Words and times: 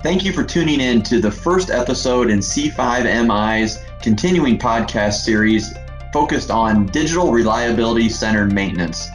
Thank 0.00 0.24
you 0.24 0.32
for 0.32 0.44
tuning 0.44 0.80
in 0.80 1.02
to 1.02 1.20
the 1.20 1.30
first 1.30 1.70
episode 1.70 2.30
in 2.30 2.38
C5MI's 2.38 3.82
continuing 4.00 4.56
podcast 4.56 5.24
series 5.24 5.74
focused 6.12 6.52
on 6.52 6.86
digital 6.86 7.32
reliability 7.32 8.08
centered 8.08 8.52
maintenance. 8.52 9.08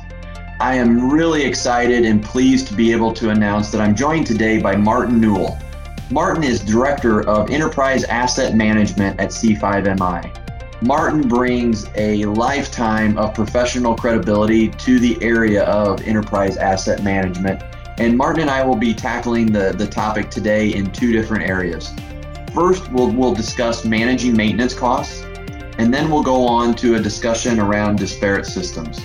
I 0.59 0.75
am 0.75 1.09
really 1.09 1.45
excited 1.45 2.03
and 2.03 2.21
pleased 2.21 2.67
to 2.67 2.73
be 2.73 2.91
able 2.91 3.13
to 3.13 3.29
announce 3.29 3.71
that 3.71 3.79
I'm 3.79 3.95
joined 3.95 4.27
today 4.27 4.59
by 4.59 4.75
Martin 4.75 5.21
Newell. 5.21 5.57
Martin 6.11 6.43
is 6.43 6.59
Director 6.59 7.25
of 7.29 7.49
Enterprise 7.49 8.03
Asset 8.03 8.53
Management 8.53 9.17
at 9.21 9.29
C5MI. 9.29 10.81
Martin 10.81 11.25
brings 11.29 11.87
a 11.95 12.25
lifetime 12.25 13.17
of 13.17 13.33
professional 13.33 13.95
credibility 13.95 14.67
to 14.67 14.99
the 14.99 15.17
area 15.21 15.63
of 15.63 16.01
enterprise 16.01 16.57
asset 16.57 17.03
management. 17.03 17.63
And 17.99 18.17
Martin 18.17 18.41
and 18.41 18.49
I 18.49 18.65
will 18.65 18.75
be 18.75 18.93
tackling 18.93 19.51
the, 19.51 19.73
the 19.77 19.87
topic 19.87 20.31
today 20.31 20.73
in 20.73 20.91
two 20.91 21.11
different 21.11 21.47
areas. 21.47 21.93
First, 22.53 22.91
we'll, 22.91 23.11
we'll 23.11 23.35
discuss 23.35 23.85
managing 23.85 24.35
maintenance 24.35 24.73
costs, 24.73 25.23
and 25.77 25.93
then 25.93 26.09
we'll 26.09 26.23
go 26.23 26.47
on 26.47 26.73
to 26.75 26.95
a 26.95 26.99
discussion 26.99 27.59
around 27.59 27.97
disparate 27.97 28.45
systems. 28.45 28.99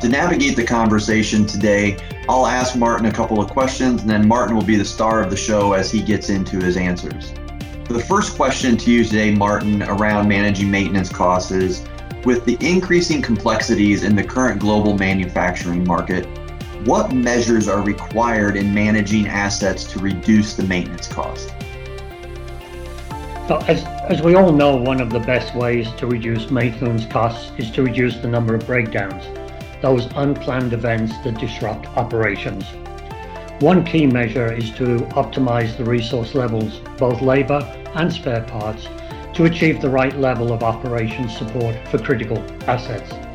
To 0.00 0.08
navigate 0.08 0.56
the 0.56 0.64
conversation 0.64 1.46
today, 1.46 1.96
I'll 2.28 2.46
ask 2.46 2.76
Martin 2.76 3.06
a 3.06 3.12
couple 3.12 3.40
of 3.40 3.50
questions, 3.50 4.02
and 4.02 4.10
then 4.10 4.28
Martin 4.28 4.54
will 4.54 4.64
be 4.64 4.76
the 4.76 4.84
star 4.84 5.22
of 5.22 5.30
the 5.30 5.36
show 5.36 5.72
as 5.72 5.90
he 5.90 6.02
gets 6.02 6.28
into 6.28 6.58
his 6.58 6.76
answers. 6.76 7.32
The 7.88 8.00
first 8.00 8.36
question 8.36 8.76
to 8.76 8.90
you 8.90 9.04
today, 9.04 9.34
Martin, 9.34 9.82
around 9.84 10.28
managing 10.28 10.70
maintenance 10.70 11.08
costs 11.08 11.52
is 11.52 11.86
with 12.24 12.44
the 12.44 12.58
increasing 12.60 13.22
complexities 13.22 14.02
in 14.02 14.16
the 14.16 14.24
current 14.24 14.60
global 14.60 14.98
manufacturing 14.98 15.84
market, 15.84 16.26
what 16.86 17.12
measures 17.12 17.68
are 17.68 17.82
required 17.82 18.56
in 18.56 18.72
managing 18.72 19.26
assets 19.26 19.82
to 19.82 19.98
reduce 19.98 20.54
the 20.54 20.62
maintenance 20.62 21.08
cost? 21.08 21.48
So 23.48 23.58
as, 23.66 23.82
as 24.08 24.22
we 24.22 24.36
all 24.36 24.52
know, 24.52 24.76
one 24.76 25.00
of 25.00 25.10
the 25.10 25.18
best 25.18 25.52
ways 25.56 25.90
to 25.98 26.06
reduce 26.06 26.48
maintenance 26.48 27.04
costs 27.06 27.50
is 27.58 27.72
to 27.72 27.82
reduce 27.82 28.18
the 28.18 28.28
number 28.28 28.54
of 28.54 28.64
breakdowns, 28.66 29.24
those 29.82 30.06
unplanned 30.14 30.72
events 30.72 31.12
that 31.24 31.40
disrupt 31.40 31.86
operations. 31.96 32.64
One 33.60 33.84
key 33.84 34.06
measure 34.06 34.52
is 34.52 34.70
to 34.72 34.98
optimize 35.16 35.76
the 35.76 35.84
resource 35.84 36.36
levels, 36.36 36.78
both 36.98 37.20
labor 37.20 37.60
and 37.96 38.12
spare 38.12 38.42
parts, 38.42 38.86
to 39.34 39.44
achieve 39.46 39.80
the 39.80 39.90
right 39.90 40.16
level 40.18 40.52
of 40.52 40.62
operation 40.62 41.28
support 41.28 41.76
for 41.88 41.98
critical 41.98 42.38
assets. 42.68 43.25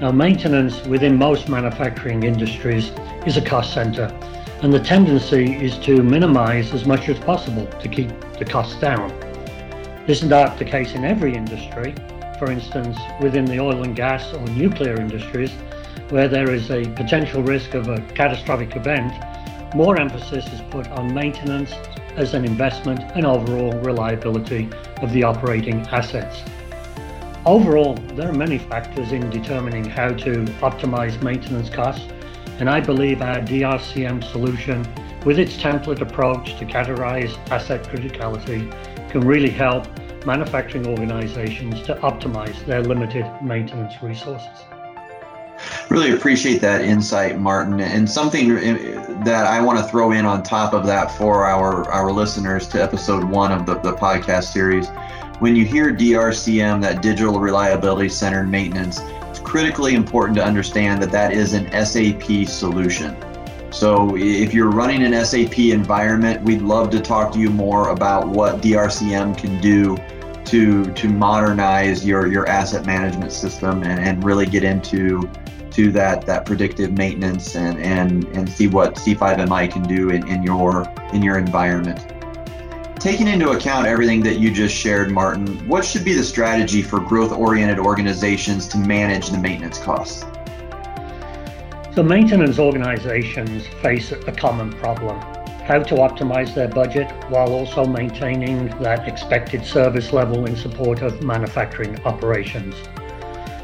Now, 0.00 0.10
maintenance 0.10 0.84
within 0.86 1.16
most 1.16 1.48
manufacturing 1.48 2.24
industries 2.24 2.90
is 3.26 3.36
a 3.36 3.42
cost 3.42 3.72
center, 3.72 4.06
and 4.62 4.72
the 4.72 4.80
tendency 4.80 5.54
is 5.54 5.78
to 5.78 6.02
minimize 6.02 6.72
as 6.72 6.86
much 6.86 7.08
as 7.08 7.18
possible 7.20 7.66
to 7.66 7.88
keep 7.88 8.10
the 8.38 8.44
costs 8.44 8.80
down. 8.80 9.10
This 10.06 10.22
is 10.22 10.28
not 10.28 10.58
the 10.58 10.64
case 10.64 10.94
in 10.94 11.04
every 11.04 11.34
industry. 11.34 11.94
For 12.38 12.50
instance, 12.50 12.98
within 13.20 13.44
the 13.44 13.60
oil 13.60 13.84
and 13.84 13.94
gas 13.94 14.32
or 14.32 14.44
nuclear 14.48 14.96
industries, 14.96 15.52
where 16.08 16.26
there 16.26 16.50
is 16.52 16.70
a 16.70 16.82
potential 16.96 17.42
risk 17.42 17.74
of 17.74 17.88
a 17.88 18.00
catastrophic 18.14 18.74
event, 18.74 19.12
more 19.74 20.00
emphasis 20.00 20.46
is 20.52 20.60
put 20.70 20.88
on 20.88 21.14
maintenance 21.14 21.72
as 22.16 22.34
an 22.34 22.44
investment 22.44 23.00
and 23.14 23.24
overall 23.24 23.72
reliability 23.80 24.68
of 25.00 25.12
the 25.12 25.22
operating 25.22 25.80
assets. 25.92 26.42
Overall, 27.44 27.94
there 28.14 28.28
are 28.28 28.32
many 28.32 28.56
factors 28.56 29.10
in 29.10 29.28
determining 29.28 29.84
how 29.84 30.10
to 30.10 30.44
optimize 30.60 31.20
maintenance 31.24 31.68
costs, 31.68 32.06
and 32.60 32.70
I 32.70 32.78
believe 32.78 33.20
our 33.20 33.40
DRCM 33.40 34.22
solution, 34.30 34.86
with 35.26 35.40
its 35.40 35.56
template 35.56 36.00
approach 36.00 36.56
to 36.60 36.64
categorize 36.64 37.36
asset 37.50 37.82
criticality, 37.82 38.70
can 39.10 39.22
really 39.22 39.50
help 39.50 39.88
manufacturing 40.24 40.86
organizations 40.86 41.82
to 41.82 41.96
optimize 41.96 42.64
their 42.64 42.80
limited 42.80 43.26
maintenance 43.42 44.00
resources. 44.04 44.62
Really 45.88 46.12
appreciate 46.12 46.60
that 46.60 46.82
insight, 46.82 47.40
Martin. 47.40 47.80
And 47.80 48.08
something 48.08 48.52
eh, 48.52 49.22
that 49.24 49.46
I 49.46 49.60
want 49.60 49.78
to 49.78 49.84
throw 49.84 50.12
in 50.12 50.26
on 50.26 50.44
top 50.44 50.74
of 50.74 50.86
that 50.86 51.10
for 51.10 51.44
our, 51.44 51.90
our 51.90 52.12
listeners 52.12 52.68
to 52.68 52.80
episode 52.80 53.24
one 53.24 53.50
of 53.50 53.66
the, 53.66 53.80
the 53.80 53.94
podcast 53.94 54.52
series. 54.52 54.86
When 55.42 55.56
you 55.56 55.64
hear 55.64 55.92
DRCM, 55.92 56.80
that 56.82 57.02
digital 57.02 57.40
reliability 57.40 58.10
centered 58.10 58.48
maintenance, 58.48 59.00
it's 59.22 59.40
critically 59.40 59.96
important 59.96 60.36
to 60.36 60.44
understand 60.44 61.02
that 61.02 61.10
that 61.10 61.32
is 61.32 61.52
an 61.52 61.68
SAP 61.84 62.46
solution. 62.46 63.16
So 63.72 64.16
if 64.16 64.54
you're 64.54 64.70
running 64.70 65.02
an 65.02 65.24
SAP 65.24 65.58
environment, 65.58 66.42
we'd 66.42 66.62
love 66.62 66.90
to 66.90 67.00
talk 67.00 67.32
to 67.32 67.40
you 67.40 67.50
more 67.50 67.88
about 67.88 68.28
what 68.28 68.62
DRCM 68.62 69.36
can 69.36 69.60
do 69.60 69.96
to 70.44 70.92
to 70.92 71.08
modernize 71.08 72.06
your 72.06 72.28
your 72.28 72.48
asset 72.48 72.86
management 72.86 73.32
system 73.32 73.82
and, 73.82 73.98
and 73.98 74.22
really 74.22 74.46
get 74.46 74.62
into 74.62 75.28
to 75.72 75.90
that 75.90 76.24
that 76.24 76.46
predictive 76.46 76.92
maintenance 76.92 77.56
and 77.56 77.80
and 77.80 78.26
and 78.26 78.48
see 78.48 78.68
what 78.68 78.94
C5MI 78.94 79.72
can 79.72 79.82
do 79.82 80.10
in, 80.10 80.24
in 80.28 80.44
your 80.44 80.86
in 81.12 81.20
your 81.20 81.36
environment. 81.36 82.21
Taking 83.02 83.26
into 83.26 83.50
account 83.50 83.88
everything 83.88 84.20
that 84.22 84.38
you 84.38 84.52
just 84.52 84.72
shared, 84.72 85.10
Martin, 85.10 85.48
what 85.66 85.84
should 85.84 86.04
be 86.04 86.14
the 86.14 86.22
strategy 86.22 86.82
for 86.82 87.00
growth-oriented 87.00 87.80
organizations 87.80 88.68
to 88.68 88.78
manage 88.78 89.30
the 89.30 89.38
maintenance 89.38 89.76
costs? 89.76 90.24
So 91.96 92.04
maintenance 92.04 92.60
organizations 92.60 93.66
face 93.82 94.12
a 94.12 94.30
common 94.30 94.70
problem. 94.74 95.20
How 95.62 95.82
to 95.82 95.96
optimize 95.96 96.54
their 96.54 96.68
budget 96.68 97.10
while 97.28 97.52
also 97.52 97.84
maintaining 97.84 98.68
that 98.78 99.08
expected 99.08 99.66
service 99.66 100.12
level 100.12 100.46
in 100.46 100.54
support 100.54 101.02
of 101.02 101.24
manufacturing 101.24 102.00
operations. 102.04 102.76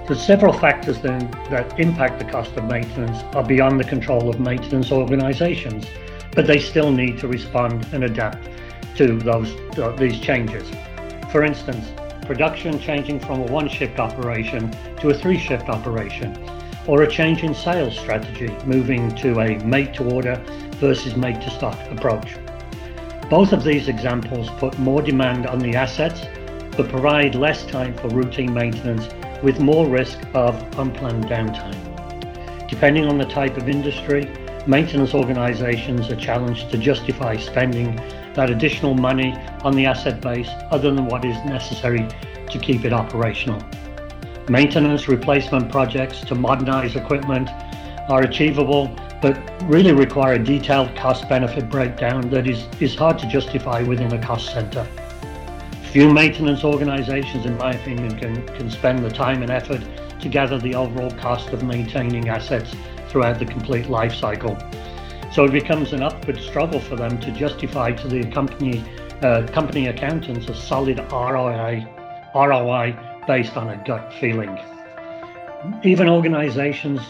The 0.09 0.17
several 0.17 0.53
factors 0.53 1.01
then 1.01 1.31
that 1.51 1.79
impact 1.79 2.19
the 2.19 2.25
cost 2.25 2.57
of 2.57 2.65
maintenance 2.65 3.23
are 3.37 3.45
beyond 3.45 3.79
the 3.79 3.85
control 3.85 4.29
of 4.29 4.41
maintenance 4.41 4.91
organizations, 4.91 5.87
but 6.33 6.49
they 6.49 6.59
still 6.59 6.91
need 6.91 7.21
to 7.21 7.29
respond 7.29 7.87
and 7.93 8.03
adapt 8.03 8.49
to 8.99 9.17
those 9.19 9.55
uh, 9.79 9.93
these 9.93 10.19
changes. 10.19 10.69
For 11.31 11.45
instance, 11.45 11.87
production 12.27 12.81
changing 12.81 13.21
from 13.21 13.41
a 13.41 13.47
one-shift 13.53 14.01
operation 14.01 14.71
to 15.01 15.11
a 15.11 15.15
three-shift 15.15 15.69
operation, 15.69 16.37
or 16.87 17.03
a 17.03 17.11
change 17.11 17.45
in 17.45 17.55
sales 17.55 17.97
strategy 17.97 18.49
moving 18.67 19.15
to 19.17 19.39
a 19.41 19.65
made-to-order 19.65 20.35
versus 20.81 21.17
made-to-stock 21.17 21.79
approach. 21.91 22.37
Both 23.31 23.53
of 23.53 23.63
these 23.63 23.89
examples 23.89 24.51
put 24.59 24.79
more 24.79 25.01
demand 25.01 25.47
on 25.47 25.61
the 25.61 25.77
assets, 25.77 26.21
but 26.77 26.89
provide 26.89 27.35
less 27.35 27.65
time 27.67 27.97
for 27.99 28.09
routine 28.09 28.53
maintenance 28.53 29.09
with 29.43 29.61
more 29.61 29.87
risk 29.87 30.19
of 30.35 30.55
unplanned 30.79 31.27
downtime. 31.27 32.69
Depending 32.69 33.07
on 33.07 33.17
the 33.17 33.27
type 33.27 33.57
of 33.57 33.69
industry, 33.69 34.29
maintenance 34.67 35.15
organizations 35.15 36.11
are 36.11 36.17
challenged 36.17 36.71
to 36.71 36.79
justify 36.79 37.37
spending 37.37 37.99
that 38.39 38.51
additional 38.51 38.95
money 38.95 39.35
on 39.65 39.75
the 39.75 39.85
asset 39.85 40.21
base 40.21 40.49
other 40.71 40.95
than 40.95 41.07
what 41.07 41.25
is 41.25 41.37
necessary 41.45 42.07
to 42.49 42.59
keep 42.61 42.85
it 42.85 42.93
operational. 42.93 43.61
Maintenance 44.49 45.09
replacement 45.09 45.73
projects 45.73 46.21
to 46.21 46.37
modernize 46.37 46.95
equipment 46.95 47.51
are 48.09 48.23
achievable 48.23 48.97
but 49.21 49.37
really 49.65 49.91
require 49.91 50.35
a 50.35 50.39
detailed 50.39 50.95
cost 50.95 51.29
benefit 51.29 51.69
breakdown 51.69 52.31
that 52.31 52.47
is, 52.47 52.65
is 52.81 52.95
hard 52.95 53.19
to 53.19 53.27
justify 53.27 53.83
within 53.83 54.13
a 54.13 54.23
cost 54.23 54.53
center. 54.53 54.87
Few 55.91 56.13
maintenance 56.13 56.63
organizations, 56.63 57.45
in 57.45 57.59
my 57.59 57.73
opinion, 57.73 58.17
can, 58.17 58.47
can 58.57 58.71
spend 58.71 59.05
the 59.05 59.11
time 59.11 59.43
and 59.43 59.51
effort 59.51 59.83
to 60.21 60.29
gather 60.29 60.61
the 60.61 60.77
overall 60.77 61.11
cost 61.11 61.49
of 61.49 61.65
maintaining 61.65 62.29
assets 62.29 62.73
throughout 63.09 63.41
the 63.41 63.47
complete 63.47 63.91
life 63.91 64.15
cycle. 64.15 64.57
So 65.33 65.45
it 65.45 65.53
becomes 65.53 65.93
an 65.93 66.03
upward 66.03 66.41
struggle 66.41 66.81
for 66.81 66.97
them 66.97 67.19
to 67.21 67.31
justify 67.33 67.93
to 67.93 68.09
the 68.09 68.25
company, 68.31 68.83
uh, 69.23 69.47
company 69.53 69.87
accountants 69.89 70.49
a 70.49 70.55
solid 70.55 70.99
ROI, 71.13 71.87
ROI 72.35 72.97
based 73.27 73.57
on 73.57 73.69
a 73.69 73.77
gut 73.85 74.13
feeling. 74.15 74.59
Even 75.85 76.09
organizations 76.09 77.01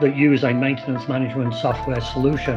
that 0.00 0.16
use 0.16 0.44
a 0.44 0.52
maintenance 0.52 1.08
management 1.08 1.54
software 1.54 2.00
solution 2.00 2.56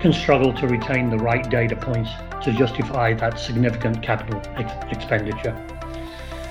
can 0.00 0.12
struggle 0.12 0.52
to 0.52 0.66
retain 0.66 1.10
the 1.10 1.18
right 1.18 1.48
data 1.50 1.76
points 1.76 2.10
to 2.44 2.52
justify 2.52 3.14
that 3.14 3.38
significant 3.38 4.02
capital 4.02 4.40
ex- 4.56 4.92
expenditure. 4.92 5.54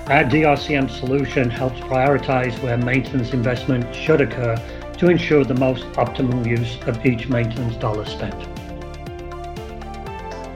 Our 0.06 0.24
DRCM 0.24 0.90
solution 0.90 1.48
helps 1.48 1.78
prioritize 1.80 2.60
where 2.62 2.76
maintenance 2.76 3.32
investment 3.32 3.94
should 3.94 4.20
occur 4.20 4.56
to 5.02 5.08
ensure 5.08 5.42
the 5.42 5.54
most 5.54 5.82
optimal 5.94 6.46
use 6.46 6.78
of 6.86 7.04
each 7.04 7.28
maintenance 7.28 7.74
dollar 7.74 8.04
spent. 8.04 8.38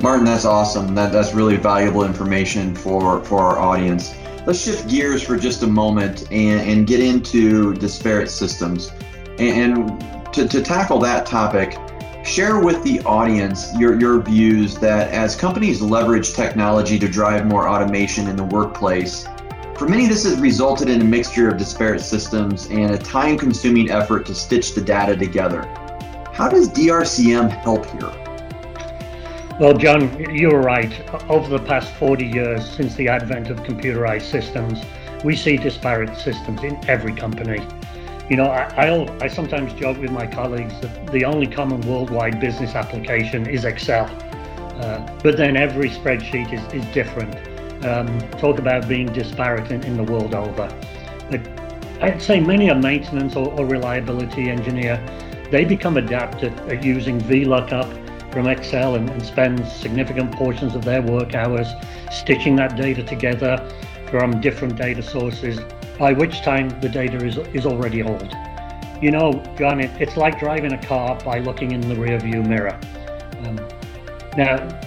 Martin, 0.01 0.25
that's 0.25 0.45
awesome. 0.45 0.95
That, 0.95 1.11
that's 1.11 1.35
really 1.35 1.57
valuable 1.57 2.05
information 2.05 2.73
for, 2.73 3.25
for 3.25 3.41
our 3.41 3.59
audience. 3.59 4.15
Let's 4.47 4.61
shift 4.61 4.89
gears 4.89 5.21
for 5.21 5.37
just 5.37 5.65
a 5.65 5.67
moment 5.67 6.31
and, 6.31 6.61
and 6.61 6.87
get 6.87 7.01
into 7.01 7.75
disparate 7.75 8.31
systems. 8.31 8.93
And, 9.41 9.75
and 9.81 10.33
to, 10.33 10.47
to 10.47 10.63
tackle 10.63 11.01
that 11.01 11.27
topic, 11.27 11.77
share 12.25 12.61
with 12.61 12.85
the 12.85 13.01
audience 13.01 13.77
your, 13.77 13.99
your 13.99 14.21
views 14.21 14.77
that 14.77 15.11
as 15.11 15.35
companies 15.35 15.81
leverage 15.81 16.35
technology 16.35 17.01
to 17.01 17.09
drive 17.09 17.47
more 17.47 17.69
automation 17.69 18.29
in 18.29 18.37
the 18.37 18.45
workplace, 18.45 19.27
for 19.79 19.87
many, 19.87 20.07
this 20.07 20.25
has 20.25 20.39
resulted 20.39 20.89
in 20.89 21.03
a 21.03 21.05
mixture 21.05 21.51
of 21.51 21.59
disparate 21.59 22.01
systems 22.01 22.67
and 22.67 22.93
a 22.93 22.99
time 22.99 23.37
consuming 23.37 23.91
effort 23.91 24.25
to 24.25 24.35
stitch 24.35 24.75
the 24.75 24.81
data 24.81 25.15
together. 25.15 25.63
How 26.33 26.49
does 26.49 26.71
DRCM 26.71 27.51
help 27.51 27.85
here? 27.87 28.11
Well, 29.61 29.75
John, 29.75 30.35
you're 30.35 30.61
right. 30.61 30.93
Over 31.31 31.59
the 31.59 31.65
past 31.65 31.93
40 31.95 32.27
years, 32.27 32.71
since 32.71 32.95
the 32.95 33.09
advent 33.09 33.51
of 33.51 33.59
computerized 33.65 34.31
systems, 34.31 34.81
we 35.25 35.37
see 35.37 35.59
disparate 35.59 36.17
systems 36.17 36.63
in 36.63 36.79
every 36.89 37.15
company. 37.15 37.67
You 38.31 38.37
know, 38.37 38.47
I, 38.47 38.87
I'll, 38.87 39.23
I 39.23 39.29
sometimes 39.29 39.75
joke 39.75 39.99
with 39.99 40.11
my 40.11 40.27
colleagues 40.27 40.79
that 40.81 41.13
the 41.13 41.25
only 41.27 41.47
common 41.47 41.83
worldwide 41.83 42.41
business 42.41 42.75
application 42.75 43.47
is 43.47 43.67
Excel. 43.67 44.07
Uh, 44.81 45.07
but 45.23 45.37
then 45.37 45.57
every 45.57 45.91
spreadsheet 45.91 46.53
is, 46.53 46.73
is 46.73 46.85
different. 46.95 47.35
Um, 47.87 48.19
talk 48.33 48.59
about 48.59 48.89
being 48.89 49.13
disparate 49.13 49.71
in, 49.71 49.85
in, 49.85 49.97
the 49.97 50.03
world 50.03 50.35
over. 50.35 50.69
But 51.31 51.41
I'd 52.01 52.21
say 52.21 52.41
many 52.41 52.69
a 52.69 52.75
maintenance 52.75 53.37
or, 53.37 53.49
or 53.53 53.65
reliability 53.65 54.51
engineer, 54.51 55.01
they 55.53 55.65
become 55.65 55.97
adept 55.97 56.43
at, 56.43 56.59
at 56.69 56.83
using 56.83 57.21
VLOOKUP 57.21 58.33
from 58.33 58.49
Excel 58.49 58.97
and, 58.97 59.09
and 59.09 59.23
spend 59.23 59.65
significant 59.69 60.33
portions 60.33 60.75
of 60.75 60.85
their 60.85 61.01
work 61.01 61.37
hours 61.37 61.69
stitching 62.11 62.57
that 62.57 62.75
data 62.75 63.05
together 63.05 63.57
from 64.11 64.41
different 64.41 64.75
data 64.75 65.01
sources 65.03 65.61
by 65.97 66.13
which 66.13 66.43
time 66.43 66.69
the 66.81 66.89
data 66.89 67.17
is, 67.25 67.39
is 67.55 67.67
already 67.67 68.03
old. 68.03 68.35
You 69.01 69.13
know, 69.13 69.33
John, 69.57 69.81
it, 69.81 69.91
it's 70.01 70.17
like 70.17 70.41
driving 70.41 70.73
a 70.73 70.83
car 70.83 71.17
by 71.25 71.39
looking 71.39 71.71
in 71.71 71.81
the 71.83 71.95
rearview 71.95 72.45
mirror. 72.47 72.79
Um, 73.47 73.57
now, 74.37 74.81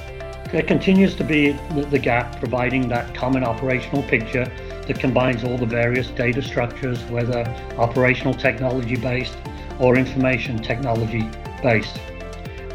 there 0.51 0.63
continues 0.63 1.16
to 1.16 1.24
be 1.24 1.51
the, 1.92 2.00
gap 2.00 2.40
providing 2.40 2.90
that 2.90 3.13
common 3.13 3.44
operational 3.44 4.01
picture 4.04 4.46
that 4.88 5.00
combines 5.00 5.44
all 5.44 5.57
the 5.57 5.66
various 5.66 6.07
data 6.07 6.42
structures, 6.42 7.04
whether 7.06 7.42
operational 7.78 8.34
technology 8.34 8.96
based 8.96 9.38
or 9.80 9.96
information 9.96 10.57
technology 10.57 11.30
based. 11.62 12.00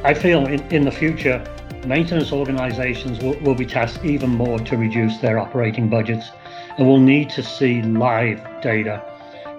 I 0.05 0.15
feel 0.15 0.47
in, 0.47 0.61
in 0.73 0.85
the 0.85 0.93
future, 0.93 1.45
maintenance 1.85 2.33
organizations 2.33 3.19
will, 3.19 3.35
will 3.41 3.57
be 3.57 3.67
tasked 3.67 4.05
even 4.05 4.31
more 4.31 4.59
to 4.61 4.77
reduce 4.77 5.19
their 5.19 5.39
operating 5.39 5.89
budgets 5.89 6.31
and 6.79 6.87
we'll 6.87 7.01
need 7.01 7.29
to 7.31 7.43
see 7.43 7.83
live 7.83 8.41
data 8.63 9.03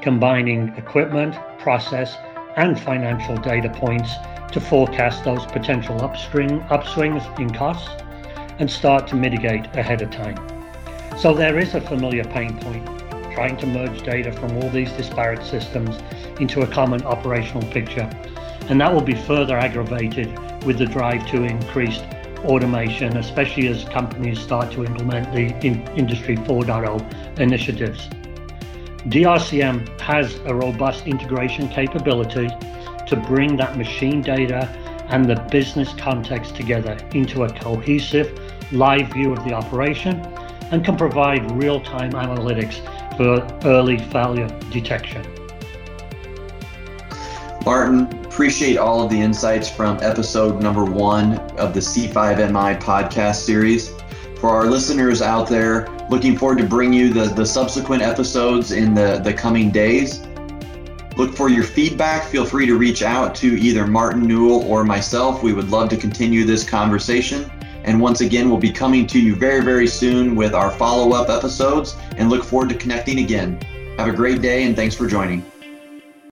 combining 0.02 0.70
equipment, 0.78 1.36
process, 1.58 2.16
and 2.58 2.80
financial 2.80 3.36
data 3.38 3.70
points 3.70 4.14
to 4.52 4.62
forecast 4.62 5.24
those 5.24 5.46
potential 5.48 6.00
upstream 6.02 6.62
upswings 6.66 7.40
in 7.40 7.52
costs 7.52 7.90
and 8.60 8.70
start 8.70 9.08
to 9.08 9.16
mitigate 9.16 9.66
ahead 9.76 10.02
of 10.02 10.12
time. 10.12 10.38
So 11.18 11.34
there 11.34 11.58
is 11.58 11.74
a 11.76 11.82
familiar 11.82 12.24
pain 12.24 12.58
point, 12.60 12.86
trying 13.34 13.58
to 13.58 13.66
merge 13.66 14.02
data 14.04 14.32
from 14.32 14.58
all 14.58 14.70
these 14.70 14.92
disparate 14.94 15.44
systems 15.46 15.98
into 16.40 16.62
a 16.62 16.68
common 16.68 17.04
operational 17.04 17.64
picture. 17.70 18.10
And 18.70 18.80
that 18.82 18.94
will 18.94 19.02
be 19.02 19.16
further 19.16 19.58
aggravated 19.58 20.28
with 20.66 20.78
the 20.80 20.86
drive 20.86 21.26
to 21.28 21.44
increased 21.44 22.04
automation, 22.46 23.18
especially 23.18 23.68
as 23.68 23.84
companies 23.86 24.40
start 24.40 24.72
to 24.74 24.86
implement 24.86 25.34
the 25.34 25.56
in 25.66 25.88
Industry 25.98 26.36
4.0 26.38 27.40
initiatives. 27.40 28.08
DRCM 29.10 30.00
has 30.00 30.36
a 30.46 30.56
robust 30.56 31.06
integration 31.06 31.70
capability 31.70 32.50
to 33.08 33.16
bring 33.28 33.56
that 33.58 33.78
machine 33.78 34.22
data 34.22 34.68
and 35.10 35.26
the 35.26 35.36
business 35.52 35.94
context 35.94 36.56
together 36.56 36.98
into 37.14 37.44
a 37.44 37.50
cohesive, 37.54 38.40
live 38.72 39.08
view 39.14 39.34
of 39.34 39.44
the 39.46 39.54
operation 39.54 40.20
and 40.72 40.84
can 40.84 40.98
provide 40.98 41.50
real 41.52 41.80
time 41.80 42.12
analytics 42.14 42.80
for 43.18 43.46
early 43.68 43.98
failure 43.98 44.48
detection. 44.72 45.26
Martin, 47.64 48.02
appreciate 48.26 48.78
all 48.78 49.04
of 49.04 49.10
the 49.10 49.20
insights 49.20 49.70
from 49.70 49.98
episode 50.02 50.62
number 50.62 50.86
one 50.86 51.40
of 51.58 51.74
the 51.74 51.80
C5MI 51.80 52.80
podcast 52.80 53.38
series. 53.38 53.92
For 54.40 54.50
our 54.50 54.66
listeners 54.66 55.22
out 55.22 55.48
there, 55.48 55.88
looking 56.10 56.38
forward 56.38 56.60
to 56.60 56.66
bring 56.66 56.94
you 56.94 57.12
the, 57.12 57.26
the 57.26 57.46
subsequent 57.46 58.04
episodes 58.04 58.72
in 58.72 58.94
the, 58.94 59.20
the 59.24 59.34
coming 59.34 59.72
days. 59.72 60.20
Look 61.18 61.34
for 61.34 61.50
your 61.50 61.64
feedback. 61.64 62.26
Feel 62.26 62.46
free 62.46 62.66
to 62.66 62.78
reach 62.78 63.02
out 63.02 63.34
to 63.36 63.58
either 63.60 63.88
Martin 63.88 64.28
Newell 64.28 64.64
or 64.64 64.84
myself. 64.84 65.42
We 65.42 65.54
would 65.54 65.70
love 65.70 65.90
to 65.90 65.98
continue 65.98 66.44
this 66.44 66.68
conversation. 66.68 67.50
And 67.86 68.02
once 68.02 68.22
again, 68.22 68.50
we'll 68.50 68.60
be 68.60 68.72
coming 68.72 69.08
to 69.08 69.20
you 69.20 69.36
very, 69.36 69.64
very 69.64 69.88
soon 69.88 70.36
with 70.36 70.54
our 70.54 70.72
follow 70.72 71.14
up 71.14 71.30
episodes 71.30 71.96
and 72.18 72.30
look 72.30 72.44
forward 72.44 72.70
to 72.70 72.76
connecting 72.76 73.20
again. 73.20 73.62
Have 73.98 74.10
a 74.10 74.14
great 74.14 74.42
day 74.42 74.64
and 74.64 74.76
thanks 74.76 74.96
for 74.96 75.08
joining. 75.08 75.46